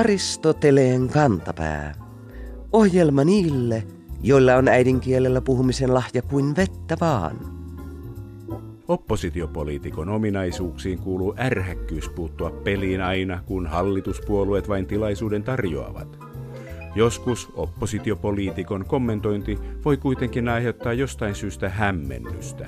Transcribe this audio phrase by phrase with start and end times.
[0.00, 1.94] Aristoteleen kantapää.
[2.72, 3.82] Ohjelma niille,
[4.22, 7.36] joilla on äidinkielellä puhumisen lahja kuin vettä vaan.
[8.88, 16.18] Oppositiopoliitikon ominaisuuksiin kuuluu ärhäkkyys puuttua peliin aina, kun hallituspuolueet vain tilaisuuden tarjoavat.
[16.94, 22.66] Joskus oppositiopoliitikon kommentointi voi kuitenkin aiheuttaa jostain syystä hämmennystä.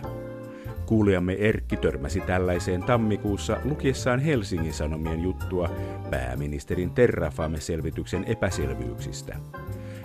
[0.86, 5.70] Kuulijamme Erkki törmäsi tällaiseen tammikuussa lukiessaan Helsingin Sanomien juttua
[6.10, 9.36] pääministerin Terrafame-selvityksen epäselvyyksistä.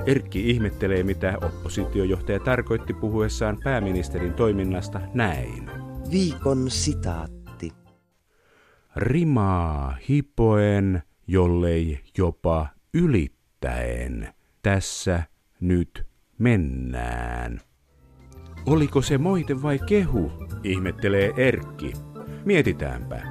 [0.06, 5.70] Erkki ihmettelee, mitä oppositiojohtaja tarkoitti puhuessaan pääministerin toiminnasta näin.
[6.12, 7.72] Viikon sitaatti.
[8.96, 14.34] Rimaa hipoen, jollei jopa ylittäen.
[14.62, 15.24] Tässä
[15.60, 16.06] nyt
[16.38, 17.67] mennään.
[18.66, 20.32] Oliko se moite vai kehu?
[20.64, 21.94] Ihmettelee Erkki.
[22.46, 23.22] Mietitäänpä.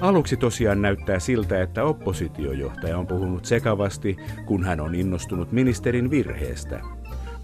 [0.00, 6.80] Aluksi tosiaan näyttää siltä, että oppositiojohtaja on puhunut sekavasti, kun hän on innostunut ministerin virheestä.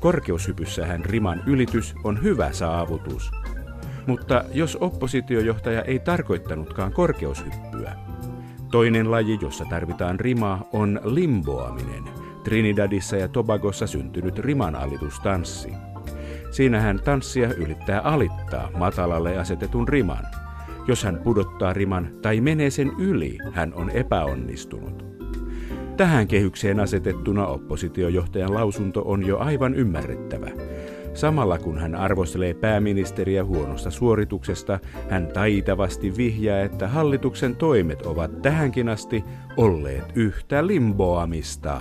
[0.00, 3.30] Korkeushypyssähän riman ylitys on hyvä saavutus.
[4.06, 7.92] Mutta jos oppositiojohtaja ei tarkoittanutkaan korkeushyppyä,
[8.70, 12.04] toinen laji, jossa tarvitaan rimaa, on limboaminen,
[12.44, 15.72] Trinidadissa ja Tobagossa syntynyt rimanalitustanssi.
[16.56, 20.24] Siinä hän tanssia yrittää alittaa matalalle asetetun riman.
[20.86, 25.04] Jos hän pudottaa riman tai menee sen yli, hän on epäonnistunut.
[25.96, 30.50] Tähän kehykseen asetettuna oppositiojohtajan lausunto on jo aivan ymmärrettävä.
[31.14, 34.78] Samalla kun hän arvostelee pääministeriä huonosta suorituksesta,
[35.10, 39.24] hän taitavasti vihjaa, että hallituksen toimet ovat tähänkin asti
[39.56, 41.80] olleet yhtä limboamista.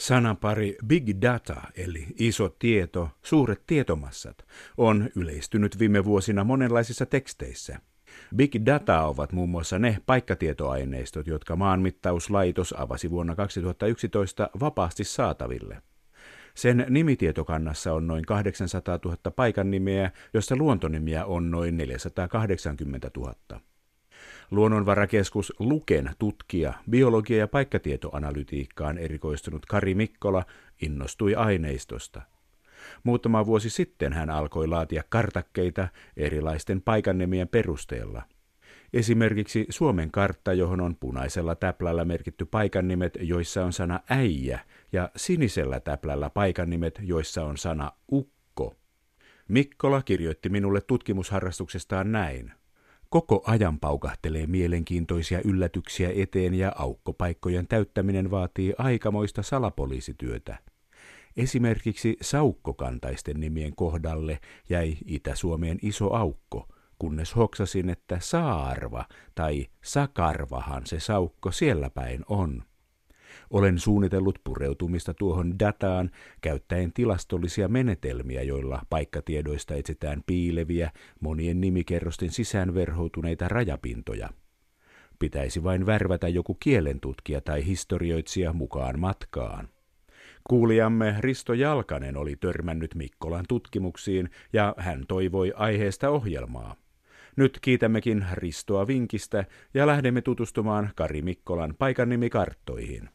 [0.00, 7.78] Sanapari big data eli iso tieto, suuret tietomassat on yleistynyt viime vuosina monenlaisissa teksteissä.
[8.36, 15.82] Big data ovat muun muassa ne paikkatietoaineistot, jotka maanmittauslaitos avasi vuonna 2011 vapaasti saataville.
[16.54, 23.34] Sen nimitietokannassa on noin 800 000 paikan nimeä, josta luontonimiä on noin 480 000.
[24.50, 30.44] Luonnonvarakeskus Luken tutkija, biologia- ja paikkatietoanalytiikkaan erikoistunut Kari Mikkola
[30.82, 32.22] innostui aineistosta.
[33.04, 38.22] Muutama vuosi sitten hän alkoi laatia kartakkeita erilaisten paikannemien perusteella.
[38.92, 44.60] Esimerkiksi Suomen kartta, johon on punaisella täplällä merkitty paikannimet, joissa on sana äijä,
[44.92, 48.76] ja sinisellä täplällä paikannimet, joissa on sana ukko.
[49.48, 52.52] Mikkola kirjoitti minulle tutkimusharrastuksestaan näin.
[53.10, 60.58] Koko ajan paukahtelee mielenkiintoisia yllätyksiä eteen ja aukkopaikkojen täyttäminen vaatii aikamoista salapoliisityötä.
[61.36, 69.04] Esimerkiksi saukkokantaisten nimien kohdalle jäi Itä-Suomeen iso aukko, kunnes hoksasin, että saarva
[69.34, 72.62] tai sakarvahan se saukko siellä päin on.
[73.50, 76.10] Olen suunnitellut pureutumista tuohon dataan
[76.40, 84.28] käyttäen tilastollisia menetelmiä, joilla paikkatiedoista etsitään piileviä, monien nimikerrosten sisään verhoutuneita rajapintoja.
[85.18, 89.68] Pitäisi vain värvätä joku kielentutkija tai historioitsija mukaan matkaan.
[90.48, 96.76] Kuulijamme Risto Jalkanen oli törmännyt Mikkolan tutkimuksiin ja hän toivoi aiheesta ohjelmaa.
[97.36, 103.08] Nyt kiitämmekin Ristoa vinkistä ja lähdemme tutustumaan Kari Mikkolan paikannimikarttoihin.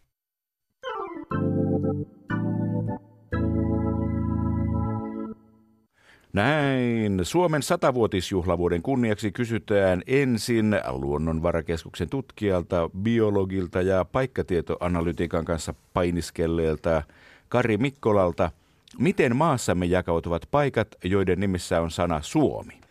[6.36, 7.20] Näin.
[7.24, 17.04] Suomen satavuotisjuhlavuoden kunniaksi kysytään ensin Luonnonvarakeskuksen tutkijalta, biologilta ja paikkatietoanalytiikan kanssa painiskelleelta
[17.50, 18.52] Kari Mikkolalta,
[18.98, 22.82] miten maassamme jakautuvat paikat, joiden nimissä on sana Suomi?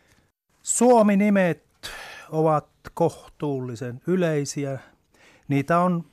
[0.63, 1.65] Suomi-nimet
[2.31, 4.79] ovat kohtuullisen yleisiä.
[5.49, 6.05] Niitä on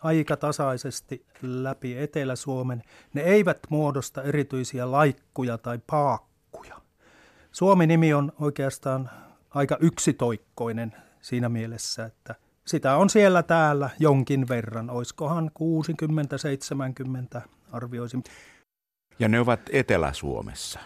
[0.00, 2.82] aika tasaisesti läpi Etelä-Suomen.
[3.14, 6.28] Ne eivät muodosta erityisiä laikkuja tai paakkuja.
[7.52, 9.10] Suomi-nimi on oikeastaan
[9.50, 12.34] aika yksitoikkoinen siinä mielessä, että
[12.66, 14.90] sitä on siellä täällä jonkin verran.
[14.90, 15.50] Oiskohan
[17.38, 17.40] 60-70
[17.72, 18.24] arvioisin.
[19.18, 20.80] Ja ne ovat Etelä-Suomessa?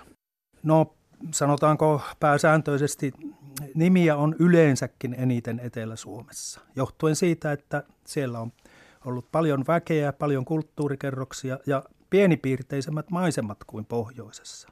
[0.62, 0.94] No
[1.30, 3.12] sanotaanko pääsääntöisesti
[3.74, 8.52] nimiä on yleensäkin eniten Etelä-Suomessa, johtuen siitä, että siellä on
[9.04, 14.68] ollut paljon väkeä, paljon kulttuurikerroksia ja pienipiirteisemmät maisemat kuin pohjoisessa.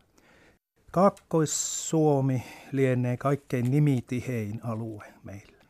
[0.90, 2.42] Kaakkois-Suomi
[2.72, 5.64] lienee kaikkein nimitihein alue meillä.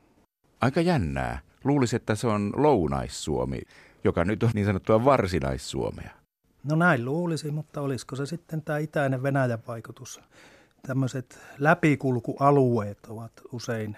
[0.61, 1.39] Aika jännää.
[1.65, 3.61] Luulisi, että se on Lounais-Suomi,
[4.05, 6.11] joka nyt on niin sanottua Varsinais-Suomea.
[6.65, 10.21] No näin luulisi, mutta olisiko se sitten tämä itäinen Venäjän vaikutus?
[10.87, 13.97] tämmöiset läpikulkualueet ovat usein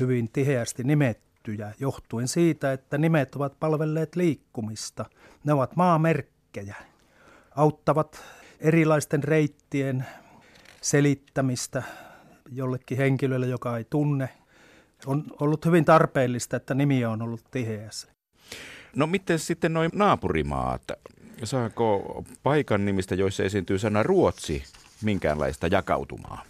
[0.00, 5.04] hyvin tiheästi nimettyjä, johtuen siitä, että nimet ovat palvelleet liikkumista.
[5.44, 6.74] Ne ovat maamerkkejä,
[7.56, 8.22] auttavat
[8.60, 10.06] erilaisten reittien
[10.80, 11.82] selittämistä
[12.52, 14.28] jollekin henkilölle, joka ei tunne.
[15.06, 18.08] On ollut hyvin tarpeellista, että nimiä on ollut tiheässä.
[18.96, 20.82] No miten sitten noin naapurimaat?
[21.44, 24.64] Saako paikan nimistä, joissa esiintyy sana Ruotsi,
[25.02, 26.44] minkäänlaista jakautumaa?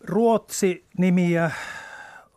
[0.00, 1.50] Ruotsi-nimiä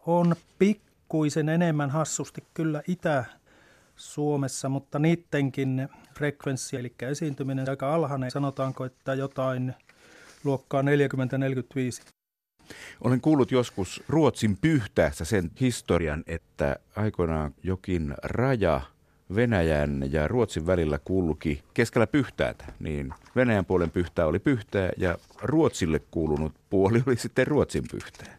[0.05, 8.31] on pikkuisen enemmän hassusti kyllä Itä-Suomessa, mutta niidenkin frekvenssi, eli esiintyminen aika alhainen.
[8.31, 9.75] Sanotaanko, että jotain
[10.45, 10.85] luokkaa 40-45.
[13.01, 18.81] Olen kuullut joskus Ruotsin pyhtäässä sen historian, että aikoinaan jokin raja
[19.35, 26.01] Venäjän ja Ruotsin välillä kulki keskellä pyhtäätä, niin Venäjän puolen pyhtää oli pyhtää ja Ruotsille
[26.11, 28.37] kuulunut puoli oli sitten Ruotsin pyhtää.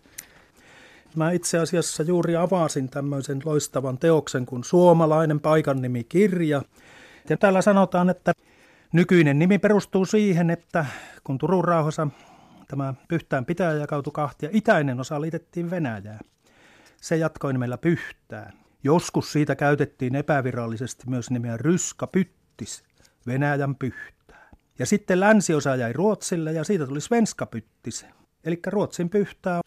[1.16, 6.62] Mä itse asiassa juuri avasin tämmöisen loistavan teoksen kuin Suomalainen paikannimikirja.
[7.28, 8.32] Ja täällä sanotaan, että
[8.92, 10.86] nykyinen nimi perustuu siihen, että
[11.24, 12.08] kun Turun rauhassa
[12.68, 16.20] tämä Pyhtään pitäjä jakautui kahtia, itäinen osa liitettiin Venäjään.
[17.00, 18.52] Se jatkoi nimellä Pyhtään.
[18.84, 22.84] Joskus siitä käytettiin epävirallisesti myös nimeä Ryska Pyttis,
[23.26, 24.50] Venäjän pyhtää.
[24.78, 28.06] Ja sitten länsiosa jäi Ruotsille ja siitä tuli Svenska Pyttis,
[28.44, 29.60] eli Ruotsin pyhtää.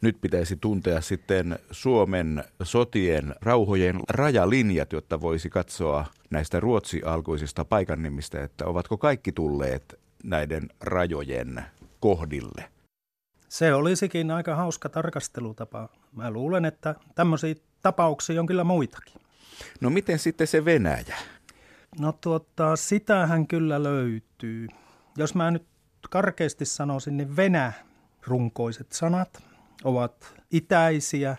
[0.00, 8.66] Nyt pitäisi tuntea sitten Suomen sotien rauhojen rajalinjat, jotta voisi katsoa näistä ruotsi-alkuisista paikannimistä, että
[8.66, 11.64] ovatko kaikki tulleet näiden rajojen
[12.00, 12.64] kohdille.
[13.48, 15.88] Se olisikin aika hauska tarkastelutapa.
[16.12, 19.14] Mä luulen, että tämmöisiä tapauksia on kyllä muitakin.
[19.80, 21.16] No miten sitten se Venäjä?
[22.00, 24.68] No tuota, sitähän kyllä löytyy.
[25.16, 25.66] Jos mä nyt
[26.10, 29.42] karkeasti sanoisin, niin venä-runkoiset sanat
[29.84, 31.36] ovat itäisiä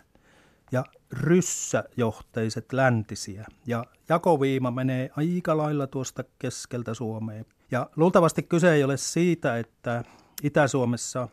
[0.71, 3.45] ja ryssäjohteiset läntisiä.
[3.67, 7.45] Ja jakoviima menee aika lailla tuosta keskeltä Suomeen.
[7.71, 10.03] Ja luultavasti kyse ei ole siitä, että
[10.43, 11.27] Itä-Suomessa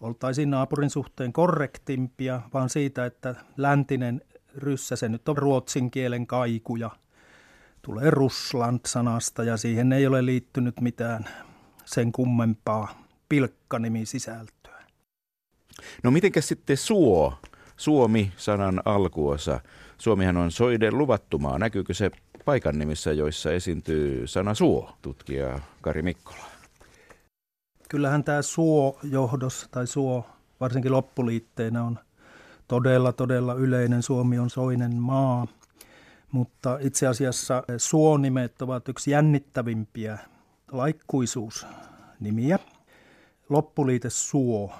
[0.00, 4.22] oltaisiin naapurin suhteen korrektimpia, vaan siitä, että läntinen
[4.54, 6.90] ryssä, se nyt on ruotsin kielen kaikuja,
[7.82, 11.24] tulee Russland-sanasta ja siihen ei ole liittynyt mitään
[11.84, 14.57] sen kummempaa pilkkanimi sisältöä.
[16.02, 17.34] No mitenkäs sitten suo,
[17.76, 19.60] Suomi-sanan alkuosa?
[19.98, 21.58] Suomihan on soiden luvattumaa.
[21.58, 22.10] Näkyykö se
[22.44, 26.58] paikan nimissä, joissa esiintyy sana suo, tutkija Kari Mikkola?
[27.88, 30.26] kyllähän tämä suojohdos tai suo
[30.60, 31.98] varsinkin loppuliitteenä on
[32.68, 34.02] todella, todella yleinen.
[34.02, 35.46] Suomi on soinen maa,
[36.32, 40.18] mutta itse asiassa suonimet ovat yksi jännittävimpiä
[40.72, 42.58] laikkuisuusnimiä.
[43.48, 44.72] Loppuliite suo.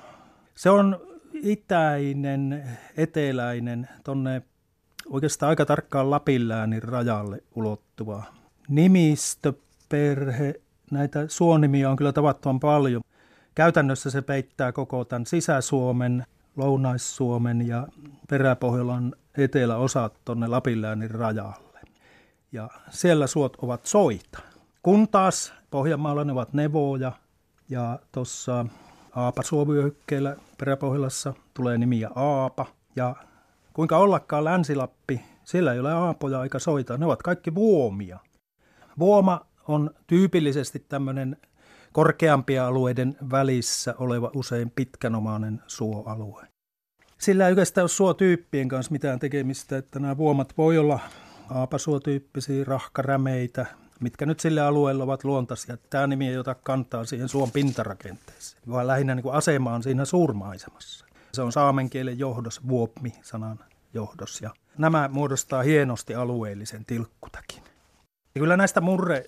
[0.58, 1.00] Se on
[1.32, 4.42] itäinen, eteläinen, tonne
[5.06, 8.22] oikeastaan aika tarkkaan Lapinläänin rajalle ulottuva
[8.68, 10.54] nimistöperhe
[10.90, 13.02] näitä suonimia on kyllä tavattoman paljon.
[13.54, 16.24] Käytännössä se peittää koko tämän Sisä-Suomen,
[16.56, 17.88] Lounais-Suomen ja
[18.28, 21.80] Peräpohjolan eteläosat tuonne Lapinläänin rajalle.
[22.52, 24.38] Ja siellä suot ovat soita.
[24.82, 27.12] Kun taas Pohjanmaalla ne ovat nevoja
[27.68, 28.66] ja tuossa
[29.18, 32.66] Aapa-Suomyöhykkeellä Peräpohjolassa tulee nimiä Aapa.
[32.96, 33.16] Ja
[33.72, 38.18] kuinka ollakaan Länsilappi, sillä ei ole aapoja eikä soita, ne ovat kaikki vuomia.
[38.98, 41.36] Vuoma on tyypillisesti tämmöinen
[41.92, 46.46] korkeampia alueiden välissä oleva usein pitkänomainen suoalue.
[47.18, 50.98] Sillä ei oikeastaan ole suotyyppien kanssa mitään tekemistä, että nämä vuomat voi olla
[51.50, 53.66] aapasuotyyppisiä rahkarämeitä,
[54.00, 55.76] mitkä nyt sille alueelle ovat luontaisia.
[55.90, 60.04] Tämä nimi ei ota kantaa siihen suon pintarakenteeseen, vaan lähinnä niin kuin asema on siinä
[60.04, 61.06] suurmaisemassa.
[61.32, 63.58] Se on saamen kielen johdos, vuopmi-sanan
[63.94, 67.62] johdos, ja nämä muodostaa hienosti alueellisen tilkkutakin.
[68.34, 69.24] Ja kyllä näistä murre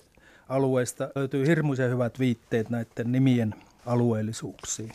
[0.49, 4.91] alueista löytyy hirmuisen hyvät viitteet näiden nimien alueellisuuksiin.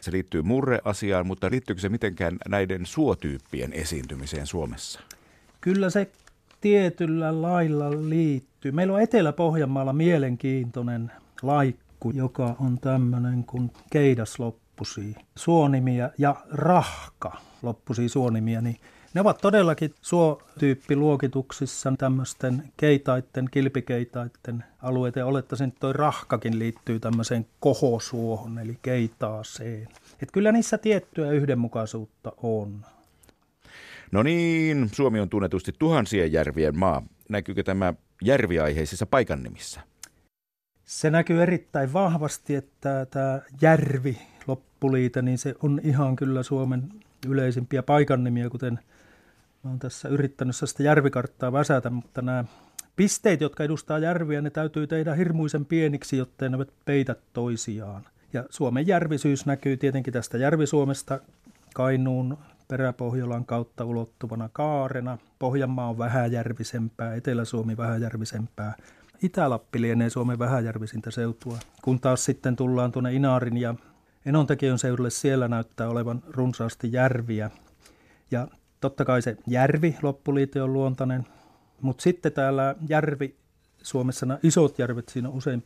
[0.00, 5.00] Se liittyy murreasiaan, mutta liittyykö se mitenkään näiden suotyyppien esiintymiseen Suomessa?
[5.60, 6.10] Kyllä se
[6.62, 8.72] tietyllä lailla liittyy.
[8.72, 18.60] Meillä on Etelä-Pohjanmaalla mielenkiintoinen laikku, joka on tämmöinen kuin keidasloppusi suonimiä ja rahka loppusi suonimiä,
[18.60, 18.76] niin
[19.14, 25.18] ne ovat todellakin suotyyppiluokituksissa tämmöisten keitaiden, kilpikeitaiden alueita.
[25.18, 29.88] Ja olettaisin, että toi rahkakin liittyy tämmöiseen kohosuohon, eli keitaaseen.
[30.22, 32.84] Et kyllä niissä tiettyä yhdenmukaisuutta on.
[34.12, 37.02] No niin, Suomi on tunnetusti tuhansien järvien maa.
[37.28, 39.80] Näkyykö tämä järviaiheisissa paikannimissä?
[40.84, 46.88] Se näkyy erittäin vahvasti, että tämä järvi loppuliite, niin se on ihan kyllä Suomen
[47.26, 48.78] yleisimpiä paikannimiä, kuten
[49.62, 52.44] mä oon tässä yrittänyt sitä järvikarttaa väsätä, mutta nämä
[52.96, 58.06] pisteet, jotka edustaa järviä, ne täytyy tehdä hirmuisen pieniksi, jotta ne peitä toisiaan.
[58.32, 61.20] Ja Suomen järvisyys näkyy tietenkin tästä Järvi-Suomesta
[61.74, 62.38] Kainuun
[62.68, 65.18] Peräpohjolan kautta ulottuvana kaarena.
[65.38, 68.74] Pohjanmaa on vähäjärvisempää, Etelä-Suomi vähäjärvisempää.
[69.22, 71.58] Itä-Lappi lienee Suomen vähäjärvisintä seutua.
[71.82, 73.74] Kun taas sitten tullaan tuonne Inaarin ja
[74.26, 77.50] Enontekiön seudulle, siellä näyttää olevan runsaasti järviä.
[78.30, 78.48] Ja
[78.80, 81.26] totta kai se järvi loppuliite on luontainen,
[81.80, 83.36] mutta sitten täällä järvi,
[83.82, 85.64] Suomessa nämä isot järvet, siinä on usein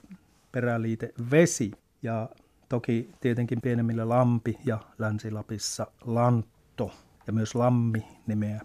[0.52, 1.72] peräliite vesi.
[2.02, 2.28] Ja
[2.68, 6.90] toki tietenkin pienemmillä lampi ja Länsi-Lapissa lantto
[7.26, 8.60] ja myös lammi nimeä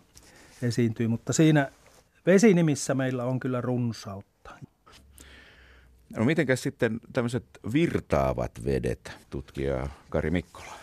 [0.62, 1.72] esiintyy, mutta siinä
[2.26, 4.52] vesinimissä meillä on kyllä runsautta.
[6.18, 10.74] No mitenkäs sitten tämmöiset virtaavat vedet, tutkija Kari Mikkola?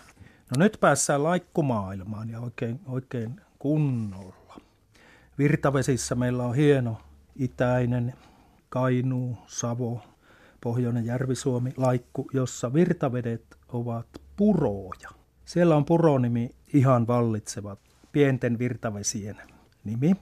[0.57, 4.61] No nyt päässään laikkumaailmaan ja oikein, oikein kunnolla.
[5.39, 7.01] Virtavesissä meillä on hieno
[7.37, 8.15] itäinen
[8.69, 10.01] Kainuu, Savo,
[10.61, 15.09] Pohjoinen Järvi-Suomi, Laikku, jossa virtavedet ovat puroja.
[15.45, 17.77] Siellä on puronimi ihan vallitseva,
[18.13, 19.37] pienten virtavesien
[19.85, 20.13] nimi.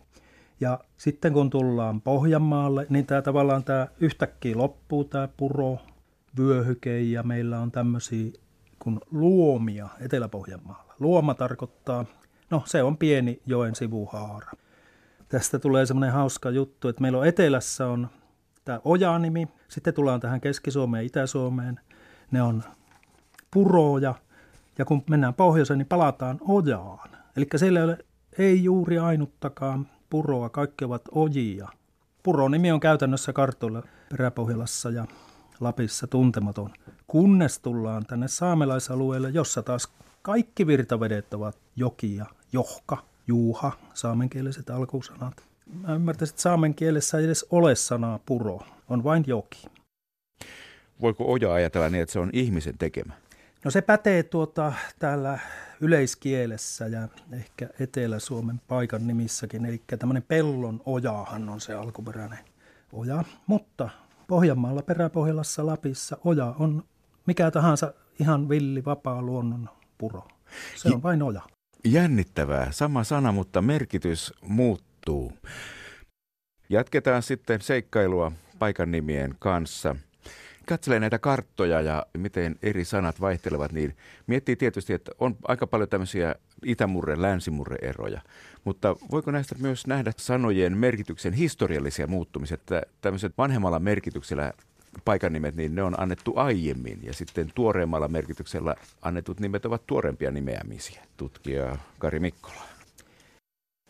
[0.60, 5.78] Ja sitten kun tullaan Pohjanmaalle, niin tämä tavallaan tämä yhtäkkiä loppuu tämä puro,
[6.38, 8.32] vyöhyke ja meillä on tämmöisiä
[8.78, 10.94] kuin luomia Etelä-Pohjanmaalla.
[10.98, 12.04] Luoma tarkoittaa,
[12.50, 14.52] no se on pieni joen sivuhaara.
[15.28, 18.08] Tästä tulee semmoinen hauska juttu, että meillä on etelässä on
[18.66, 21.80] tämä ojanimi, sitten tullaan tähän Keski-Suomeen ja Itä-Suomeen,
[22.30, 22.62] ne on
[23.50, 24.14] puroja,
[24.78, 27.11] ja kun mennään pohjoiseen, niin palataan ojaan.
[27.37, 27.99] Eli siellä ei, ole,
[28.38, 31.68] ei juuri ainuttakaan puroa, kaikki ovat ojia.
[32.23, 35.06] Puronimi on käytännössä kartoilla Peräpohjolassa ja
[35.61, 36.70] Lapissa tuntematon,
[37.06, 39.88] kunnes tullaan tänne saamelaisalueelle, jossa taas
[40.23, 45.55] kaikki virtavedet ovat jokia, johka, juuha, saamenkieliset alkusanat.
[45.73, 49.66] Mä ymmärtäisin, että saamen kielessä ei edes ole sanaa puro, on vain joki.
[51.00, 53.12] Voiko oja ajatella niin, että se on ihmisen tekemä?
[53.64, 55.38] No se pätee tuota täällä
[55.80, 59.66] yleiskielessä ja ehkä Etelä-Suomen paikan nimissäkin.
[59.66, 62.38] Eli tämmöinen pellon ojahan on se alkuperäinen
[62.92, 63.25] oja.
[63.46, 63.88] Mutta
[64.26, 66.85] Pohjanmaalla, Peräpohjolassa, Lapissa oja on
[67.26, 69.68] mikä tahansa ihan villi, vapaa luonnon
[69.99, 70.28] puro.
[70.76, 71.42] Se on vain oja.
[71.85, 72.73] Jännittävää.
[72.73, 74.85] Sama sana, mutta merkitys muuttuu.
[76.68, 79.96] Jatketaan sitten seikkailua paikan nimien kanssa
[80.66, 83.96] katselee näitä karttoja ja miten eri sanat vaihtelevat, niin
[84.26, 86.34] miettii tietysti, että on aika paljon tämmöisiä
[86.64, 88.20] itämurre, länsimurre eroja.
[88.64, 94.52] Mutta voiko näistä myös nähdä sanojen merkityksen historiallisia muuttumisia, että tämmöiset vanhemmalla merkityksellä
[95.04, 100.30] paikan nimet, niin ne on annettu aiemmin ja sitten tuoreemmalla merkityksellä annetut nimet ovat tuorempia
[100.30, 101.02] nimeämisiä.
[101.16, 102.75] Tutkija Kari Mikkola.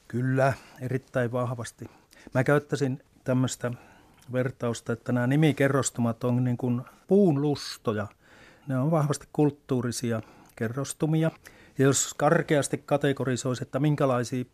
[0.08, 1.90] Kyllä, erittäin vahvasti.
[2.34, 3.72] Mä käyttäisin tämmöistä
[4.32, 8.06] vertausta, että nämä nimikerrostumat on niin kuin puun lustoja.
[8.66, 10.22] Ne on vahvasti kulttuurisia
[10.56, 11.30] kerrostumia.
[11.78, 14.44] Ja jos karkeasti kategorisoisi, että minkälaisia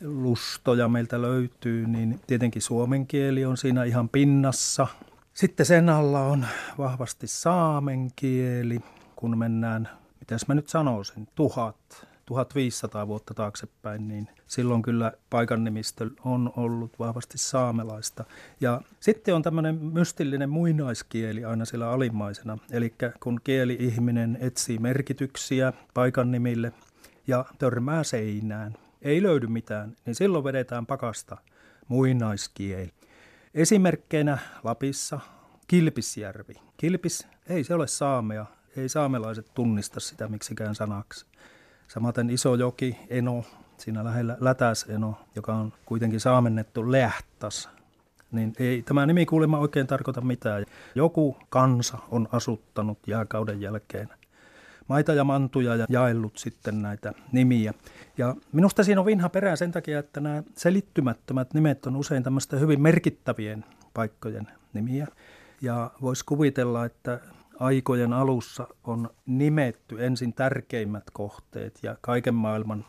[0.00, 4.86] päälustoja meiltä löytyy, niin tietenkin suomen kieli on siinä ihan pinnassa.
[5.34, 6.46] Sitten sen alla on
[6.78, 8.80] vahvasti saamen kieli,
[9.16, 9.88] kun mennään,
[10.20, 16.98] mitäs mä nyt sanoisin, tuhat 1500 vuotta taaksepäin, niin silloin kyllä paikan nimistö on ollut
[16.98, 18.24] vahvasti saamelaista.
[18.60, 26.30] Ja sitten on tämmöinen mystillinen muinaiskieli aina siellä alimmaisena, eli kun kieli-ihminen etsii merkityksiä paikan
[26.30, 26.72] nimille
[27.26, 31.36] ja törmää seinään, ei löydy mitään, niin silloin vedetään pakasta
[31.88, 32.90] muinaiskieli.
[33.54, 35.20] Esimerkkeinä Lapissa
[35.66, 36.54] Kilpisjärvi.
[36.76, 41.26] Kilpis, ei se ole saamea, ei saamelaiset tunnista sitä miksikään sanaksi.
[41.88, 43.44] Samaten iso joki, Eno,
[43.78, 47.68] siinä lähellä Lätäs Eno, joka on kuitenkin saamennettu Lähtas.
[48.32, 50.64] Niin ei tämä nimi kuulemma oikein tarkoita mitään.
[50.94, 54.08] Joku kansa on asuttanut jääkauden jälkeen
[54.88, 57.74] maita ja mantuja ja jaellut sitten näitä nimiä.
[58.18, 62.56] Ja minusta siinä on vinha perää sen takia, että nämä selittymättömät nimet on usein tämmöistä
[62.56, 65.06] hyvin merkittävien paikkojen nimiä.
[65.60, 67.20] Ja voisi kuvitella, että
[67.60, 72.84] aikojen alussa on nimetty ensin tärkeimmät kohteet ja kaiken maailman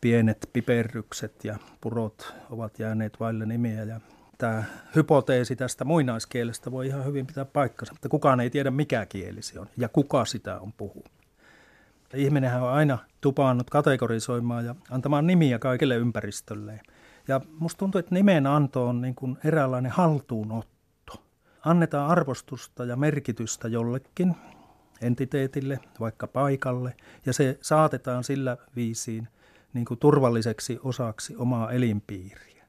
[0.00, 3.84] pienet piperrykset ja purot ovat jääneet vaille nimiä.
[3.84, 4.00] Ja
[4.38, 9.42] tämä hypoteesi tästä muinaiskielestä voi ihan hyvin pitää paikkansa, mutta kukaan ei tiedä mikä kieli
[9.42, 11.10] se on ja kuka sitä on puhunut.
[12.14, 16.80] Ihminenhän on aina tupannut kategorisoimaan ja antamaan nimiä kaikille ympäristölle.
[17.28, 20.77] Ja musta tuntuu, että nimen anto on niin kuin eräänlainen haltuunotto.
[21.64, 24.36] Annetaan arvostusta ja merkitystä jollekin
[25.02, 26.96] entiteetille, vaikka paikalle,
[27.26, 29.28] ja se saatetaan sillä viisiin
[29.72, 32.64] niin kuin turvalliseksi osaksi omaa elinpiiriä.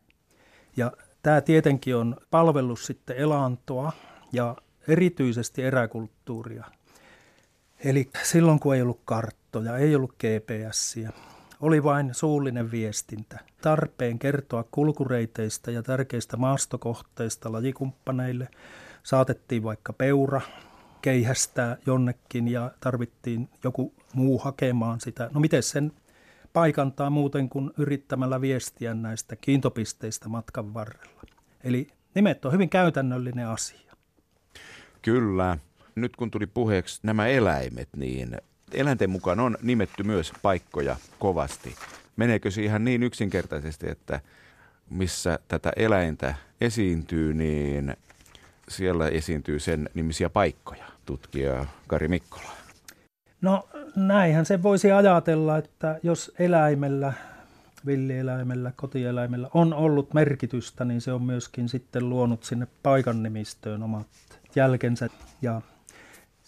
[0.77, 0.91] Ja
[1.23, 3.91] tämä tietenkin on palvellut sitten elantoa
[4.33, 4.55] ja
[4.87, 6.65] erityisesti eräkulttuuria.
[7.83, 11.11] Eli silloin kun ei ollut karttoja, ei ollut GPSiä,
[11.59, 13.39] oli vain suullinen viestintä.
[13.61, 18.47] Tarpeen kertoa kulkureiteistä ja tärkeistä maastokohteista lajikumppaneille
[19.03, 20.41] saatettiin vaikka peura
[21.01, 25.29] keihästää jonnekin ja tarvittiin joku muu hakemaan sitä.
[25.33, 25.91] No miten sen
[26.53, 31.21] paikantaa muuten kuin yrittämällä viestiä näistä kiintopisteistä matkan varrella.
[31.63, 33.93] Eli nimet on hyvin käytännöllinen asia.
[35.01, 35.57] Kyllä.
[35.95, 38.37] Nyt kun tuli puheeksi nämä eläimet, niin
[38.73, 41.75] eläinten mukaan on nimetty myös paikkoja kovasti.
[42.15, 44.19] Meneekö se ihan niin yksinkertaisesti, että
[44.89, 47.97] missä tätä eläintä esiintyy, niin
[48.69, 52.49] siellä esiintyy sen nimisiä paikkoja, tutkija Kari Mikkola?
[53.41, 57.13] No näinhän se voisi ajatella, että jos eläimellä,
[57.85, 64.07] villieläimellä, kotieläimellä on ollut merkitystä, niin se on myöskin sitten luonut sinne paikan nimistöön omat
[64.55, 65.09] jälkensä.
[65.41, 65.61] Ja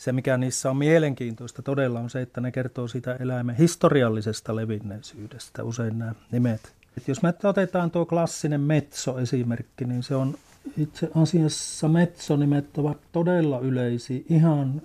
[0.01, 5.63] se, mikä niissä on mielenkiintoista todella, on se, että ne kertoo sitä eläimen historiallisesta levinneisyydestä,
[5.63, 6.73] usein nämä nimet.
[6.97, 10.35] Et jos me otetaan tuo klassinen metso-esimerkki, niin se on
[10.77, 14.81] itse asiassa metsonimet ovat todella yleisiä ihan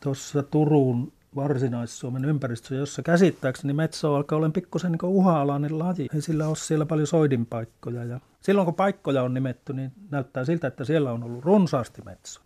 [0.00, 6.08] tuossa Turun Varsinais-Suomen ympäristössä, jossa käsittääkseni metso alkaa olla pikkusen niin uha-alainen laji.
[6.14, 8.04] Ei sillä ole siellä paljon soidinpaikkoja.
[8.04, 12.40] Ja silloin kun paikkoja on nimetty, niin näyttää siltä, että siellä on ollut runsaasti metso.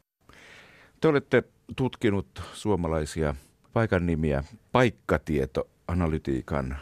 [1.00, 1.42] Te olette
[1.76, 3.34] tutkinut suomalaisia
[3.72, 6.76] paikan nimiä paikkatietoanalytiikan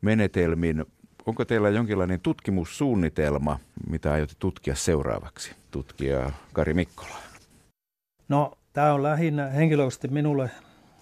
[0.00, 0.84] menetelmin.
[1.26, 3.58] Onko teillä jonkinlainen tutkimussuunnitelma,
[3.90, 7.14] mitä aiotte tutkia seuraavaksi, tutkija Kari Mikkola?
[8.28, 10.50] No, tämä on lähinnä henkilökohtaisesti minulle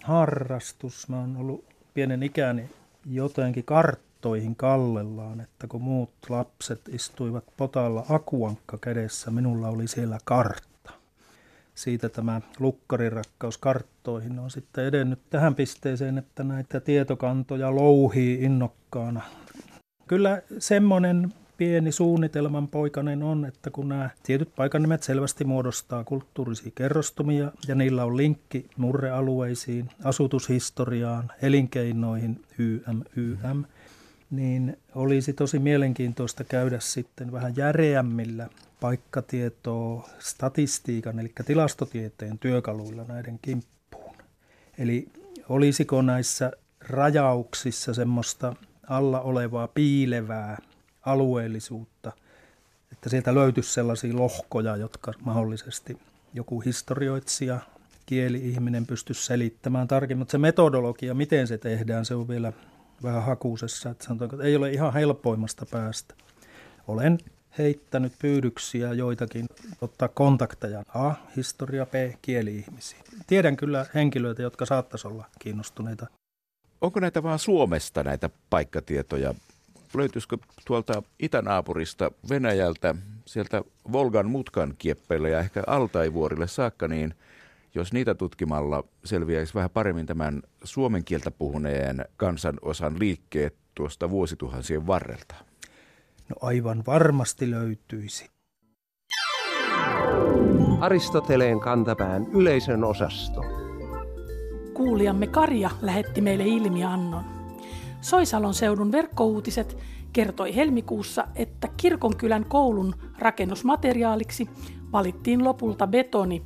[0.03, 1.09] harrastus.
[1.09, 2.69] Mä oon ollut pienen ikäni
[3.05, 10.76] jotenkin karttoihin kallellaan, että kun muut lapset istuivat potalla akuankka kädessä, minulla oli siellä kartta.
[11.77, 19.21] Siitä tämä lukkarin rakkaus karttoihin on sitten edennyt tähän pisteeseen, että näitä tietokantoja louhii innokkaana.
[20.07, 27.51] Kyllä semmoinen pieni suunnitelman poikainen on, että kun nämä tietyt paikanimet selvästi muodostaa kulttuurisia kerrostumia
[27.67, 33.63] ja niillä on linkki murrealueisiin, asutushistoriaan, elinkeinoihin, YM, YM,
[34.31, 44.15] niin olisi tosi mielenkiintoista käydä sitten vähän järeämmillä paikkatietoa statistiikan, eli tilastotieteen työkaluilla näiden kimppuun.
[44.77, 45.07] Eli
[45.49, 48.55] olisiko näissä rajauksissa semmoista
[48.89, 50.57] alla olevaa piilevää
[51.01, 52.11] alueellisuutta,
[52.91, 55.97] että sieltä löytyisi sellaisia lohkoja, jotka mahdollisesti
[56.33, 57.59] joku historioitsija,
[58.05, 62.53] kieli-ihminen pystyisi selittämään tarkemmin, mutta se metodologia, miten se tehdään, se on vielä
[63.03, 66.15] vähän hakuusessa, että sanotaanko, että ei ole ihan helpoimmasta päästä.
[66.87, 67.17] Olen
[67.57, 69.45] heittänyt pyydyksiä joitakin
[69.81, 72.99] ottaa kontakteja A, historia, B, kieli-ihmisiä.
[73.27, 76.07] Tiedän kyllä henkilöitä, jotka saattaisi olla kiinnostuneita.
[76.81, 79.33] Onko näitä vaan Suomesta näitä paikkatietoja
[79.93, 87.13] löytyisikö tuolta itänaapurista Venäjältä, sieltä Volgan mutkan kieppeille ja ehkä Altaivuorille saakka, niin
[87.75, 95.35] jos niitä tutkimalla selviäisi vähän paremmin tämän suomen kieltä puhuneen kansanosan liikkeet tuosta vuosituhansien varrelta?
[96.29, 98.29] No aivan varmasti löytyisi.
[100.79, 103.41] Aristoteleen kantapään yleisön osasto.
[104.73, 107.23] Kuulijamme Karja lähetti meille ilmiannon.
[108.01, 109.77] Soisalon seudun verkkouutiset
[110.13, 114.49] kertoi helmikuussa, että Kirkonkylän koulun rakennusmateriaaliksi
[114.91, 116.43] valittiin lopulta betoni,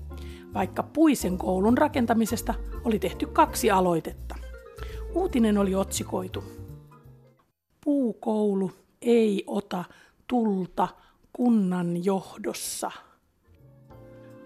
[0.53, 2.53] vaikka puisen koulun rakentamisesta
[2.85, 4.35] oli tehty kaksi aloitetta.
[5.15, 6.43] Uutinen oli otsikoitu.
[7.85, 9.83] Puukoulu ei ota
[10.27, 10.87] tulta
[11.33, 12.91] kunnan johdossa.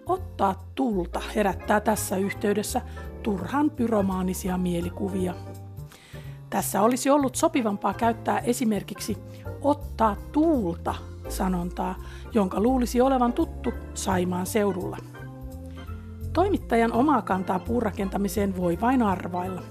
[0.06, 2.80] Ottaa tulta herättää tässä yhteydessä
[3.22, 5.34] turhan pyromaanisia mielikuvia.
[6.50, 9.18] Tässä olisi ollut sopivampaa käyttää esimerkiksi
[9.62, 10.94] ottaa tuulta
[11.28, 11.94] sanontaa,
[12.32, 14.96] jonka luulisi olevan tuttu Saimaan seudulla.
[16.36, 19.62] Toimittajan omaa kantaa puurakentamiseen voi vain arvailla.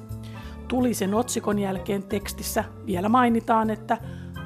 [0.68, 3.98] Tulisen otsikon jälkeen tekstissä vielä mainitaan, että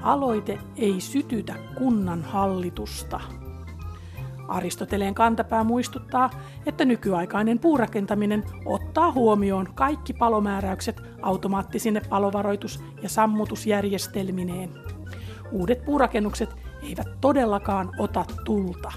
[0.02, 3.20] aloite ei sytytä kunnan hallitusta.
[4.48, 6.30] Aristoteleen kantapää muistuttaa,
[6.66, 14.70] että nykyaikainen puurakentaminen ottaa huomioon kaikki palomääräykset automaattisine palovaroitus- ja sammutusjärjestelmineen.
[15.52, 16.50] Uudet puurakennukset
[16.82, 18.92] eivät todellakaan ota tulta.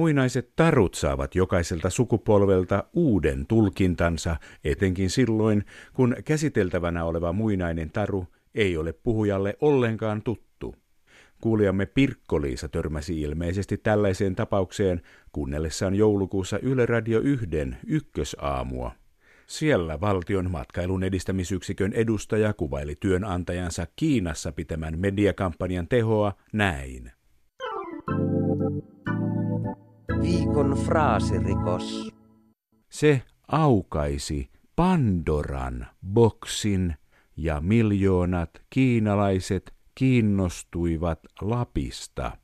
[0.00, 8.76] Muinaiset tarut saavat jokaiselta sukupolvelta uuden tulkintansa, etenkin silloin, kun käsiteltävänä oleva muinainen taru ei
[8.76, 10.74] ole puhujalle ollenkaan tuttu.
[11.40, 15.00] Kuulijamme Pirkko-Liisa törmäsi ilmeisesti tällaiseen tapaukseen
[15.32, 17.46] kuunnellessaan joulukuussa Yle Radio 1
[17.86, 18.92] ykkösaamua.
[19.46, 27.12] Siellä valtion matkailun edistämisyksikön edustaja kuvaili työnantajansa Kiinassa pitämän mediakampanjan tehoa näin.
[30.30, 32.10] Viikon fraasirikos.
[32.90, 36.94] Se aukaisi Pandoran boksin
[37.36, 42.36] ja miljoonat kiinalaiset kiinnostuivat Lapista.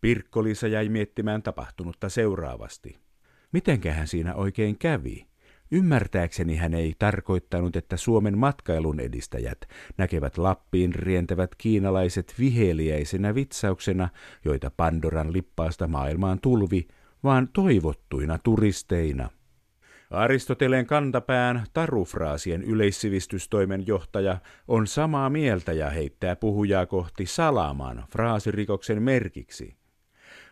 [0.00, 2.98] Pirkko-Liisa jäi miettimään tapahtunutta seuraavasti.
[3.52, 5.26] Mitenkähän siinä oikein kävi?
[5.70, 9.58] Ymmärtääkseni hän ei tarkoittanut, että Suomen matkailun edistäjät
[9.96, 14.08] näkevät Lappiin rientävät kiinalaiset viheliäisenä vitsauksena,
[14.44, 16.88] joita Pandoran lippaasta maailmaan tulvi,
[17.24, 19.28] vaan toivottuina turisteina.
[20.10, 29.76] Aristoteleen kantapään tarufraasien yleissivistystoimen johtaja on samaa mieltä ja heittää puhujaa kohti salaman fraasirikoksen merkiksi.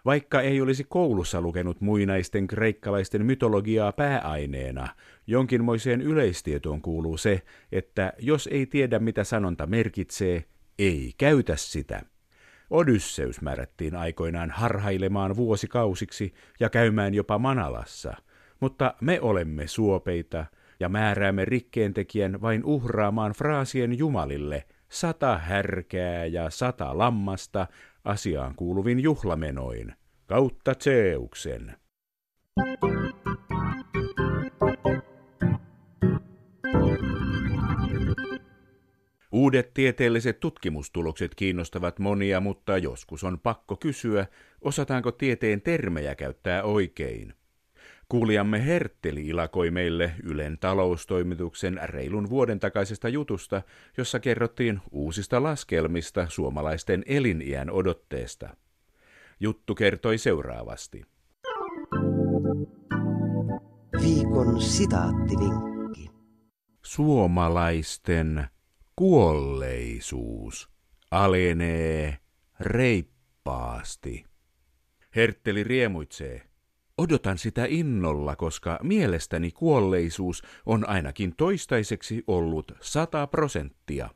[0.06, 4.88] Vaikka ei olisi koulussa lukenut muinaisten kreikkalaisten mytologiaa pääaineena,
[5.26, 7.42] jonkinmoiseen yleistietoon kuuluu se,
[7.72, 10.44] että jos ei tiedä mitä sanonta merkitsee,
[10.78, 12.02] ei käytä sitä.
[12.70, 18.14] Odysseus määrättiin aikoinaan harhailemaan vuosikausiksi ja käymään jopa Manalassa,
[18.60, 20.46] mutta me olemme suopeita
[20.80, 27.66] ja määräämme rikkeentekijän vain uhraamaan fraasien jumalille sata härkää ja sata lammasta
[28.06, 29.92] asiaan kuuluvin juhlamenoin,
[30.26, 31.76] kautta Zeuksen.
[39.32, 44.26] Uudet tieteelliset tutkimustulokset kiinnostavat monia, mutta joskus on pakko kysyä,
[44.60, 47.34] osataanko tieteen termejä käyttää oikein.
[48.08, 53.62] Kuulijamme Hertteli ilakoi meille Ylen taloustoimituksen reilun vuoden takaisesta jutusta,
[53.96, 58.56] jossa kerrottiin uusista laskelmista suomalaisten eliniän odotteesta.
[59.40, 61.02] Juttu kertoi seuraavasti.
[64.02, 66.10] Viikon sitaattivinkki.
[66.82, 68.46] Suomalaisten
[68.96, 70.68] kuolleisuus
[71.10, 72.18] alenee
[72.60, 74.24] reippaasti.
[75.16, 76.45] Hertteli riemuitsee.
[76.98, 84.10] Odotan sitä innolla, koska mielestäni kuolleisuus on ainakin toistaiseksi ollut 100 prosenttia.